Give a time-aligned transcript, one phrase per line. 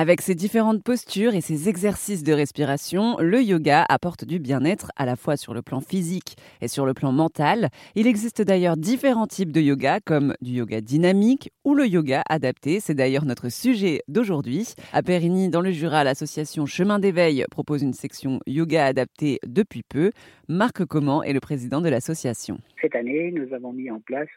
[0.00, 5.04] Avec ses différentes postures et ses exercices de respiration, le yoga apporte du bien-être à
[5.04, 7.68] la fois sur le plan physique et sur le plan mental.
[7.96, 12.78] Il existe d'ailleurs différents types de yoga, comme du yoga dynamique ou le yoga adapté.
[12.78, 14.72] C'est d'ailleurs notre sujet d'aujourd'hui.
[14.92, 20.12] À Périgny, dans le Jura, l'association Chemin d'éveil propose une section yoga adapté depuis peu.
[20.46, 22.60] Marc Comment est le président de l'association.
[22.80, 24.28] Cette année, nous avons mis en place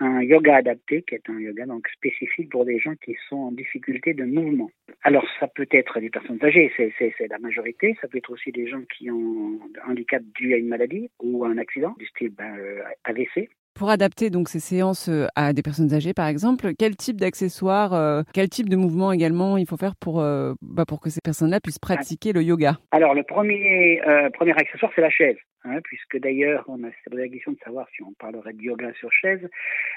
[0.00, 3.52] un yoga adapté, qui est un yoga donc spécifique pour des gens qui sont en
[3.52, 4.70] difficulté de mouvement.
[5.02, 7.96] Alors, ça peut être des personnes âgées, c'est la majorité.
[8.00, 11.44] Ça peut être aussi des gens qui ont un handicap dû à une maladie ou
[11.44, 13.48] à un accident du style ben, euh, AVC.
[13.74, 17.92] Pour adapter donc ces séances euh, à des personnes âgées, par exemple, quel type d'accessoires,
[17.92, 20.22] euh, quel type de mouvement également il faut faire pour,
[20.62, 22.78] bah, pour que ces personnes-là puissent pratiquer le yoga?
[22.92, 24.00] Alors, le premier,
[24.34, 25.36] premier accessoire, c'est la chaise.
[25.66, 28.92] Hein, puisque d'ailleurs, on a posé la question de savoir si on parlerait de yoga
[29.00, 29.48] sur chaise.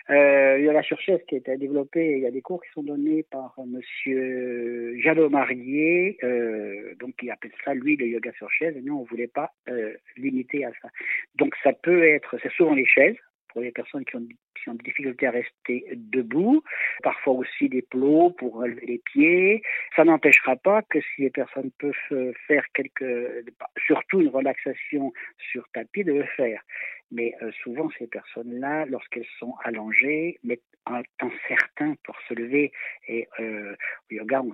[0.09, 2.84] Euh, yoga sur chaise qui a été développé, il y a des cours qui sont
[2.84, 8.81] donnés par Monsieur Jalot euh, donc il appelle ça lui le yoga sur chaise, et
[8.81, 10.88] nous on voulait pas euh, limiter à ça.
[11.36, 13.17] Donc ça peut être, c'est souvent les chaises,
[13.58, 16.61] pour les personnes qui ont, qui ont des difficultés à rester debout,
[17.02, 19.63] parfois aussi des plots pour relever les pieds.
[19.95, 23.50] Ça n'empêchera pas que si les personnes peuvent faire quelques,
[23.88, 25.11] surtout une relaxation
[25.52, 26.61] sur tapis, de le faire.
[27.09, 32.72] Mais euh, souvent, ces personnes-là, lorsqu'elles sont allongées, mettent un temps certain pour se lever.
[33.08, 33.73] Et euh,
[34.11, 34.53] au yoga, on,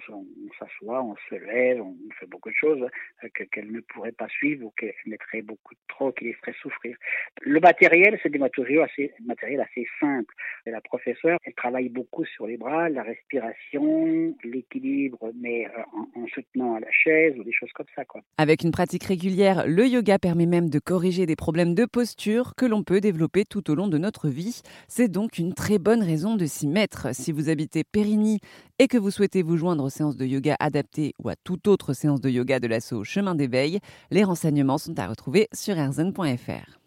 [0.59, 2.87] s'assoit, on se lève, on fait beaucoup de choses
[3.23, 6.95] euh, qu'elles ne pourraient pas suivre ou qu'elles mettraient beaucoup trop, qui les feraient souffrir.
[7.41, 10.33] Le matériel, c'est des matériaux assez, matériel assez simples.
[10.65, 16.27] la professeure, elle travaille beaucoup sur les bras, la respiration, l'équilibre, mais euh, en, en,
[16.27, 18.05] soutenant à la chaise ou des choses comme ça.
[18.05, 18.21] Quoi.
[18.37, 22.65] Avec une pratique régulière, le yoga permet même de corriger des problèmes de posture que
[22.65, 24.61] l'on peut développer tout au long de notre vie.
[24.87, 27.15] C'est donc une très bonne raison de s'y mettre.
[27.15, 28.39] Si vous habitez Périgny
[28.79, 31.93] et que vous souhaitez vous joindre aux séances de yoga adaptées ou à toute autre
[31.93, 33.79] séance de yoga de l'assaut Chemin d'éveil,
[34.11, 36.82] les renseignements sont à retrouver sur erzen.fr.